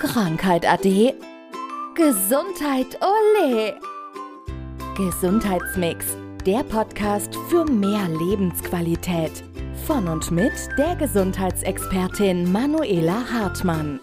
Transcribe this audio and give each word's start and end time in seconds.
Krankheit 0.00 0.66
ade. 0.66 1.14
Gesundheit 1.94 2.98
ole. 3.02 3.78
Gesundheitsmix, 4.96 6.16
der 6.46 6.64
Podcast 6.64 7.36
für 7.50 7.66
mehr 7.66 8.08
Lebensqualität. 8.08 9.44
Von 9.86 10.08
und 10.08 10.30
mit 10.30 10.54
der 10.78 10.96
Gesundheitsexpertin 10.96 12.50
Manuela 12.50 13.30
Hartmann. 13.30 14.00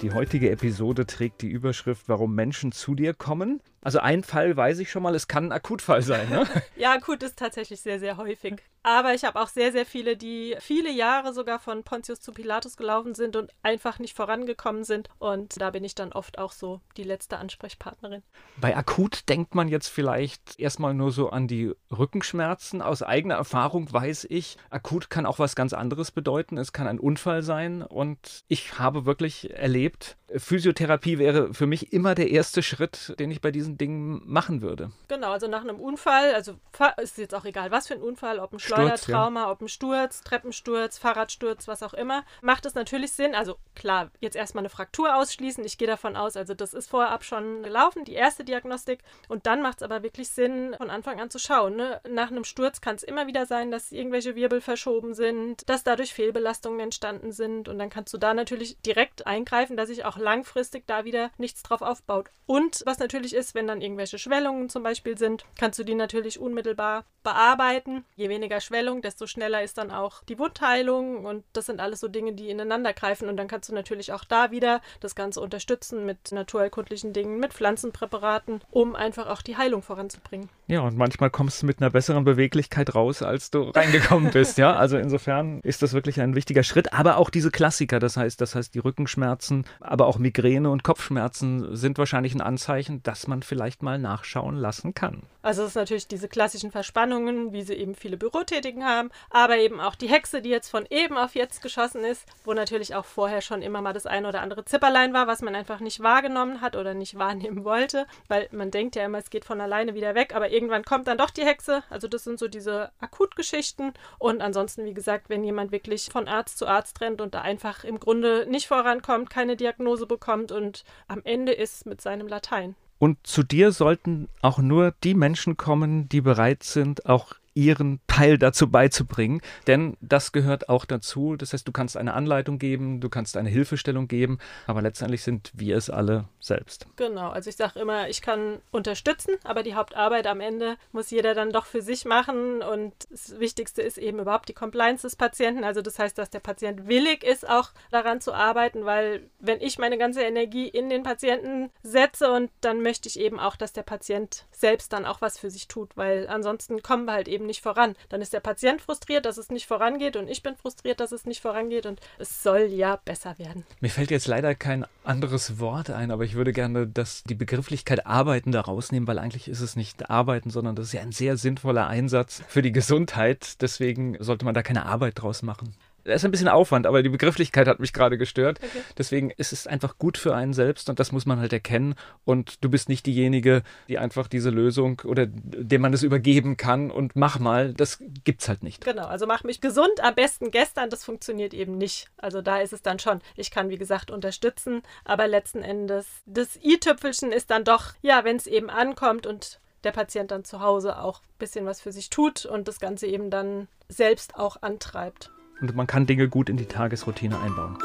Die 0.00 0.12
heutige 0.12 0.50
Episode 0.50 1.06
trägt 1.06 1.42
die 1.42 1.48
Überschrift 1.48 2.08
Warum 2.08 2.32
Menschen 2.32 2.70
zu 2.70 2.94
dir 2.94 3.14
kommen. 3.14 3.60
Also 3.82 3.98
ein 3.98 4.22
Fall 4.22 4.56
weiß 4.56 4.78
ich 4.80 4.90
schon 4.90 5.02
mal, 5.02 5.14
es 5.14 5.26
kann 5.26 5.46
ein 5.46 5.52
Akutfall 5.52 6.02
sein. 6.02 6.28
Ne? 6.28 6.46
ja, 6.76 6.92
akut 6.92 7.22
ist 7.22 7.38
tatsächlich 7.38 7.80
sehr, 7.80 7.98
sehr 7.98 8.18
häufig. 8.18 8.62
Aber 8.82 9.14
ich 9.14 9.24
habe 9.24 9.40
auch 9.40 9.48
sehr, 9.48 9.72
sehr 9.72 9.84
viele, 9.84 10.16
die 10.16 10.56
viele 10.60 10.90
Jahre 10.90 11.34
sogar 11.34 11.58
von 11.58 11.82
Pontius 11.82 12.20
zu 12.20 12.32
Pilatus 12.32 12.76
gelaufen 12.76 13.14
sind 13.14 13.36
und 13.36 13.52
einfach 13.62 13.98
nicht 13.98 14.16
vorangekommen 14.16 14.84
sind. 14.84 15.08
Und 15.18 15.60
da 15.60 15.70
bin 15.70 15.84
ich 15.84 15.94
dann 15.94 16.12
oft 16.12 16.38
auch 16.38 16.52
so 16.52 16.80
die 16.96 17.02
letzte 17.02 17.38
Ansprechpartnerin. 17.38 18.22
Bei 18.58 18.76
akut 18.76 19.28
denkt 19.28 19.54
man 19.54 19.68
jetzt 19.68 19.88
vielleicht 19.88 20.58
erstmal 20.58 20.94
nur 20.94 21.12
so 21.12 21.30
an 21.30 21.46
die 21.46 21.72
Rückenschmerzen. 21.90 22.80
Aus 22.80 23.02
eigener 23.02 23.34
Erfahrung 23.34 23.92
weiß 23.92 24.26
ich, 24.30 24.56
akut 24.70 25.10
kann 25.10 25.26
auch 25.26 25.38
was 25.38 25.54
ganz 25.54 25.74
anderes 25.74 26.10
bedeuten. 26.10 26.56
Es 26.56 26.72
kann 26.72 26.86
ein 26.86 27.00
Unfall 27.00 27.42
sein. 27.42 27.82
Und 27.82 28.44
ich 28.48 28.78
habe 28.78 29.04
wirklich 29.04 29.50
erlebt, 29.50 30.16
Physiotherapie 30.36 31.18
wäre 31.18 31.52
für 31.54 31.66
mich 31.66 31.92
immer 31.92 32.14
der 32.14 32.30
erste 32.30 32.62
Schritt, 32.62 33.14
den 33.18 33.30
ich 33.30 33.40
bei 33.40 33.50
diesen 33.50 33.78
Dingen 33.78 34.22
machen 34.24 34.62
würde. 34.62 34.90
Genau, 35.08 35.32
also 35.32 35.48
nach 35.48 35.62
einem 35.62 35.80
Unfall, 35.80 36.34
also 36.34 36.54
ist 37.02 37.18
jetzt 37.18 37.34
auch 37.34 37.44
egal, 37.44 37.70
was 37.70 37.88
für 37.88 37.94
ein 37.94 38.02
Unfall, 38.02 38.38
ob 38.38 38.52
ein 38.52 38.58
Schleudertrauma, 38.58 39.42
ja. 39.42 39.50
ob 39.50 39.60
ein 39.60 39.68
Sturz, 39.68 40.22
Treppensturz, 40.22 40.98
Fahrradsturz, 40.98 41.68
was 41.68 41.82
auch 41.82 41.94
immer, 41.94 42.24
macht 42.42 42.66
es 42.66 42.74
natürlich 42.74 43.12
Sinn. 43.12 43.34
Also 43.34 43.56
klar, 43.74 44.10
jetzt 44.20 44.36
erstmal 44.36 44.62
eine 44.62 44.70
Fraktur 44.70 45.16
ausschließen. 45.16 45.64
Ich 45.64 45.78
gehe 45.78 45.88
davon 45.88 46.16
aus, 46.16 46.36
also 46.36 46.54
das 46.54 46.74
ist 46.74 46.88
vorab 46.88 47.24
schon 47.24 47.62
gelaufen, 47.62 48.04
die 48.04 48.14
erste 48.14 48.44
Diagnostik. 48.44 49.00
Und 49.28 49.46
dann 49.46 49.62
macht 49.62 49.78
es 49.78 49.82
aber 49.82 50.02
wirklich 50.02 50.28
Sinn, 50.28 50.74
von 50.76 50.90
Anfang 50.90 51.20
an 51.20 51.30
zu 51.30 51.38
schauen. 51.38 51.76
Ne? 51.76 52.00
Nach 52.08 52.30
einem 52.30 52.44
Sturz 52.44 52.80
kann 52.80 52.96
es 52.96 53.02
immer 53.02 53.26
wieder 53.26 53.46
sein, 53.46 53.70
dass 53.70 53.92
irgendwelche 53.92 54.36
Wirbel 54.36 54.60
verschoben 54.60 55.14
sind, 55.14 55.68
dass 55.68 55.82
dadurch 55.82 56.14
Fehlbelastungen 56.14 56.80
entstanden 56.80 57.32
sind. 57.32 57.68
Und 57.68 57.78
dann 57.78 57.90
kannst 57.90 58.14
du 58.14 58.18
da 58.18 58.34
natürlich 58.34 58.78
direkt 58.80 59.26
eingreifen, 59.26 59.76
dass 59.76 59.88
sich 59.88 60.04
auch 60.04 60.19
langfristig 60.20 60.86
da 60.86 61.04
wieder 61.04 61.30
nichts 61.38 61.62
drauf 61.62 61.82
aufbaut. 61.82 62.30
Und 62.46 62.82
was 62.84 62.98
natürlich 62.98 63.34
ist, 63.34 63.54
wenn 63.54 63.66
dann 63.66 63.80
irgendwelche 63.80 64.18
Schwellungen 64.18 64.68
zum 64.68 64.82
Beispiel 64.82 65.16
sind, 65.16 65.44
kannst 65.58 65.78
du 65.78 65.84
die 65.84 65.94
natürlich 65.94 66.38
unmittelbar 66.40 67.04
bearbeiten. 67.22 68.04
Je 68.16 68.28
weniger 68.28 68.60
Schwellung, 68.60 69.02
desto 69.02 69.26
schneller 69.26 69.62
ist 69.62 69.78
dann 69.78 69.90
auch 69.90 70.24
die 70.24 70.38
Wundheilung. 70.38 71.24
Und 71.26 71.44
das 71.52 71.66
sind 71.66 71.80
alles 71.80 72.00
so 72.00 72.08
Dinge, 72.08 72.32
die 72.32 72.50
ineinander 72.50 72.92
greifen. 72.92 73.28
Und 73.28 73.36
dann 73.36 73.48
kannst 73.48 73.68
du 73.68 73.74
natürlich 73.74 74.12
auch 74.12 74.24
da 74.24 74.50
wieder 74.50 74.80
das 75.00 75.14
Ganze 75.14 75.40
unterstützen 75.40 76.06
mit 76.06 76.32
naturheilkundlichen 76.32 77.12
Dingen, 77.12 77.38
mit 77.38 77.52
Pflanzenpräparaten, 77.52 78.62
um 78.70 78.96
einfach 78.96 79.26
auch 79.26 79.42
die 79.42 79.56
Heilung 79.56 79.82
voranzubringen. 79.82 80.48
Ja, 80.66 80.80
und 80.80 80.96
manchmal 80.96 81.30
kommst 81.30 81.62
du 81.62 81.66
mit 81.66 81.80
einer 81.80 81.90
besseren 81.90 82.24
Beweglichkeit 82.24 82.94
raus, 82.94 83.22
als 83.22 83.50
du 83.50 83.70
reingekommen 83.70 84.30
bist. 84.32 84.58
ja, 84.58 84.74
also 84.74 84.96
insofern 84.96 85.60
ist 85.62 85.82
das 85.82 85.92
wirklich 85.92 86.20
ein 86.20 86.34
wichtiger 86.34 86.62
Schritt. 86.62 86.92
Aber 86.92 87.16
auch 87.16 87.30
diese 87.30 87.50
Klassiker, 87.50 87.98
das 87.98 88.16
heißt, 88.16 88.40
das 88.40 88.54
heißt 88.54 88.74
die 88.74 88.78
Rückenschmerzen, 88.78 89.66
aber 89.80 90.06
auch 90.06 90.09
Migräne 90.18 90.70
und 90.70 90.84
Kopfschmerzen 90.84 91.76
sind 91.76 91.98
wahrscheinlich 91.98 92.34
ein 92.34 92.40
Anzeichen, 92.40 93.02
dass 93.02 93.26
man 93.26 93.42
vielleicht 93.42 93.82
mal 93.82 93.98
nachschauen 93.98 94.56
lassen 94.56 94.94
kann. 94.94 95.22
Also 95.42 95.62
es 95.62 95.70
ist 95.70 95.74
natürlich 95.74 96.06
diese 96.06 96.28
klassischen 96.28 96.70
Verspannungen, 96.70 97.52
wie 97.52 97.62
sie 97.62 97.74
eben 97.74 97.94
viele 97.94 98.16
Bürotätigen 98.16 98.84
haben, 98.84 99.10
aber 99.30 99.56
eben 99.56 99.80
auch 99.80 99.94
die 99.94 100.08
Hexe, 100.08 100.42
die 100.42 100.50
jetzt 100.50 100.68
von 100.68 100.86
eben 100.90 101.16
auf 101.16 101.34
jetzt 101.34 101.62
geschossen 101.62 102.04
ist, 102.04 102.26
wo 102.44 102.52
natürlich 102.52 102.94
auch 102.94 103.06
vorher 103.06 103.40
schon 103.40 103.62
immer 103.62 103.80
mal 103.80 103.94
das 103.94 104.06
eine 104.06 104.28
oder 104.28 104.42
andere 104.42 104.64
Zipperlein 104.64 105.14
war, 105.14 105.26
was 105.26 105.40
man 105.40 105.54
einfach 105.54 105.80
nicht 105.80 106.00
wahrgenommen 106.00 106.60
hat 106.60 106.76
oder 106.76 106.92
nicht 106.92 107.14
wahrnehmen 107.18 107.64
wollte, 107.64 108.06
weil 108.28 108.48
man 108.52 108.70
denkt 108.70 108.96
ja 108.96 109.04
immer, 109.04 109.18
es 109.18 109.30
geht 109.30 109.44
von 109.44 109.60
alleine 109.60 109.94
wieder 109.94 110.14
weg, 110.14 110.34
aber 110.34 110.50
irgendwann 110.50 110.84
kommt 110.84 111.06
dann 111.06 111.18
doch 111.18 111.30
die 111.30 111.44
Hexe. 111.44 111.82
Also 111.88 112.06
das 112.06 112.24
sind 112.24 112.38
so 112.38 112.48
diese 112.48 112.90
Akutgeschichten 113.00 113.94
und 114.18 114.42
ansonsten, 114.42 114.84
wie 114.84 114.94
gesagt, 114.94 115.30
wenn 115.30 115.44
jemand 115.44 115.72
wirklich 115.72 116.10
von 116.12 116.28
Arzt 116.28 116.58
zu 116.58 116.66
Arzt 116.66 117.00
rennt 117.00 117.20
und 117.20 117.34
da 117.34 117.40
einfach 117.40 117.84
im 117.84 117.98
Grunde 117.98 118.46
nicht 118.48 118.68
vorankommt, 118.68 119.30
keine 119.30 119.56
Diagnose 119.56 120.06
bekommt 120.06 120.52
und 120.52 120.84
am 121.08 121.22
Ende 121.24 121.52
ist 121.52 121.86
mit 121.86 122.00
seinem 122.00 122.28
Latein. 122.28 122.74
Und 123.00 123.26
zu 123.26 123.42
dir 123.42 123.72
sollten 123.72 124.28
auch 124.42 124.58
nur 124.58 124.92
die 125.02 125.14
Menschen 125.14 125.56
kommen, 125.56 126.06
die 126.10 126.20
bereit 126.20 126.62
sind, 126.62 127.06
auch 127.06 127.32
ihren 127.54 128.00
Teil 128.06 128.38
dazu 128.38 128.70
beizubringen, 128.70 129.40
denn 129.66 129.96
das 130.00 130.32
gehört 130.32 130.68
auch 130.68 130.84
dazu. 130.84 131.36
Das 131.36 131.52
heißt, 131.52 131.66
du 131.66 131.72
kannst 131.72 131.96
eine 131.96 132.14
Anleitung 132.14 132.58
geben, 132.58 133.00
du 133.00 133.08
kannst 133.08 133.36
eine 133.36 133.48
Hilfestellung 133.48 134.08
geben, 134.08 134.38
aber 134.66 134.82
letztendlich 134.82 135.22
sind 135.22 135.50
wir 135.54 135.76
es 135.76 135.90
alle 135.90 136.28
selbst. 136.40 136.86
Genau, 136.96 137.30
also 137.30 137.50
ich 137.50 137.56
sage 137.56 137.80
immer, 137.80 138.08
ich 138.08 138.22
kann 138.22 138.60
unterstützen, 138.70 139.34
aber 139.44 139.62
die 139.62 139.74
Hauptarbeit 139.74 140.26
am 140.26 140.40
Ende 140.40 140.76
muss 140.92 141.10
jeder 141.10 141.34
dann 141.34 141.52
doch 141.52 141.66
für 141.66 141.82
sich 141.82 142.04
machen 142.04 142.62
und 142.62 142.92
das 143.10 143.38
Wichtigste 143.40 143.82
ist 143.82 143.98
eben 143.98 144.18
überhaupt 144.18 144.48
die 144.48 144.54
Compliance 144.54 145.02
des 145.02 145.16
Patienten, 145.16 145.64
also 145.64 145.82
das 145.82 145.98
heißt, 145.98 146.16
dass 146.18 146.30
der 146.30 146.40
Patient 146.40 146.86
willig 146.86 147.24
ist, 147.24 147.48
auch 147.48 147.70
daran 147.90 148.20
zu 148.20 148.32
arbeiten, 148.32 148.84
weil 148.84 149.28
wenn 149.38 149.60
ich 149.60 149.78
meine 149.78 149.98
ganze 149.98 150.22
Energie 150.22 150.68
in 150.68 150.88
den 150.88 151.02
Patienten 151.02 151.70
setze 151.82 152.30
und 152.30 152.50
dann 152.60 152.82
möchte 152.82 153.08
ich 153.08 153.18
eben 153.18 153.40
auch, 153.40 153.56
dass 153.56 153.72
der 153.72 153.82
Patient 153.82 154.46
selbst 154.50 154.92
dann 154.92 155.04
auch 155.04 155.20
was 155.20 155.38
für 155.38 155.50
sich 155.50 155.68
tut, 155.68 155.96
weil 155.96 156.28
ansonsten 156.28 156.82
kommen 156.82 157.04
wir 157.06 157.12
halt 157.12 157.28
eben 157.28 157.39
eben 157.40 157.46
nicht 157.46 157.62
voran. 157.62 157.94
Dann 158.08 158.20
ist 158.20 158.32
der 158.32 158.40
Patient 158.40 158.80
frustriert, 158.80 159.24
dass 159.24 159.38
es 159.38 159.50
nicht 159.50 159.66
vorangeht 159.66 160.16
und 160.16 160.28
ich 160.28 160.42
bin 160.42 160.54
frustriert, 160.56 161.00
dass 161.00 161.12
es 161.12 161.24
nicht 161.24 161.40
vorangeht 161.40 161.86
und 161.86 162.00
es 162.18 162.42
soll 162.42 162.66
ja 162.70 162.96
besser 163.04 163.38
werden. 163.38 163.64
Mir 163.80 163.88
fällt 163.88 164.10
jetzt 164.10 164.26
leider 164.26 164.54
kein 164.54 164.84
anderes 165.04 165.58
Wort 165.58 165.90
ein, 165.90 166.10
aber 166.10 166.24
ich 166.24 166.34
würde 166.34 166.52
gerne 166.52 166.86
das, 166.86 167.24
die 167.24 167.34
Begrifflichkeit 167.34 168.06
Arbeiten 168.06 168.52
da 168.52 168.60
rausnehmen, 168.60 169.06
weil 169.06 169.18
eigentlich 169.18 169.48
ist 169.48 169.60
es 169.60 169.74
nicht 169.74 170.10
Arbeiten, 170.10 170.50
sondern 170.50 170.76
das 170.76 170.86
ist 170.86 170.92
ja 170.92 171.00
ein 171.00 171.12
sehr 171.12 171.36
sinnvoller 171.36 171.86
Einsatz 171.86 172.42
für 172.48 172.62
die 172.62 172.72
Gesundheit. 172.72 173.62
Deswegen 173.62 174.16
sollte 174.22 174.44
man 174.44 174.54
da 174.54 174.62
keine 174.62 174.84
Arbeit 174.86 175.14
draus 175.16 175.42
machen. 175.42 175.74
Da 176.04 176.12
ist 176.12 176.24
ein 176.24 176.30
bisschen 176.30 176.48
Aufwand, 176.48 176.86
aber 176.86 177.02
die 177.02 177.08
Begrifflichkeit 177.08 177.68
hat 177.68 177.80
mich 177.80 177.92
gerade 177.92 178.18
gestört. 178.18 178.58
Okay. 178.62 178.82
Deswegen 178.96 179.30
ist 179.30 179.52
es 179.52 179.66
einfach 179.66 179.98
gut 179.98 180.18
für 180.18 180.34
einen 180.34 180.52
selbst 180.52 180.88
und 180.88 180.98
das 180.98 181.12
muss 181.12 181.26
man 181.26 181.40
halt 181.40 181.52
erkennen. 181.52 181.94
Und 182.24 182.64
du 182.64 182.70
bist 182.70 182.88
nicht 182.88 183.06
diejenige, 183.06 183.62
die 183.88 183.98
einfach 183.98 184.28
diese 184.28 184.50
Lösung 184.50 185.02
oder 185.04 185.26
dem 185.26 185.82
man 185.82 185.92
es 185.92 186.02
übergeben 186.02 186.56
kann 186.56 186.90
und 186.90 187.16
mach 187.16 187.38
mal. 187.38 187.74
Das 187.74 188.02
gibt's 188.24 188.48
halt 188.48 188.62
nicht. 188.62 188.84
Genau, 188.84 189.06
also 189.06 189.26
mach 189.26 189.44
mich 189.44 189.60
gesund, 189.60 190.00
am 190.02 190.14
besten 190.14 190.50
gestern, 190.50 190.90
das 190.90 191.04
funktioniert 191.04 191.54
eben 191.54 191.76
nicht. 191.76 192.10
Also 192.16 192.42
da 192.42 192.58
ist 192.58 192.72
es 192.72 192.82
dann 192.82 192.98
schon, 192.98 193.20
ich 193.36 193.50
kann 193.50 193.70
wie 193.70 193.78
gesagt 193.78 194.10
unterstützen, 194.10 194.82
aber 195.04 195.28
letzten 195.28 195.62
Endes, 195.62 196.06
das 196.26 196.56
i-Tüpfelchen 196.62 197.32
ist 197.32 197.50
dann 197.50 197.64
doch, 197.64 197.92
ja, 198.02 198.24
wenn 198.24 198.36
es 198.36 198.46
eben 198.46 198.70
ankommt 198.70 199.26
und 199.26 199.60
der 199.84 199.92
Patient 199.92 200.30
dann 200.30 200.44
zu 200.44 200.60
Hause 200.60 200.98
auch 200.98 201.20
ein 201.20 201.38
bisschen 201.38 201.66
was 201.66 201.80
für 201.80 201.92
sich 201.92 202.10
tut 202.10 202.44
und 202.44 202.68
das 202.68 202.80
Ganze 202.80 203.06
eben 203.06 203.30
dann 203.30 203.68
selbst 203.88 204.36
auch 204.36 204.62
antreibt 204.62 205.30
und 205.60 205.74
man 205.76 205.86
kann 205.86 206.06
Dinge 206.06 206.28
gut 206.28 206.48
in 206.48 206.56
die 206.56 206.66
Tagesroutine 206.66 207.38
einbauen. 207.40 207.76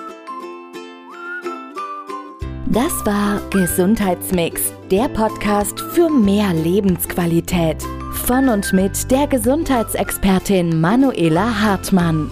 Das 2.67 3.05
war 3.05 3.39
Gesundheitsmix, 3.51 4.73
der 4.89 5.07
Podcast 5.09 5.79
für 5.79 6.09
mehr 6.09 6.53
Lebensqualität. 6.53 7.81
Von 8.25 8.49
und 8.49 8.73
mit 8.73 9.11
der 9.11 9.27
Gesundheitsexpertin 9.27 10.81
Manuela 10.81 11.61
Hartmann. 11.61 12.31